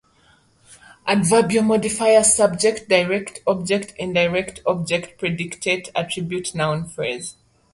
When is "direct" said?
2.89-3.41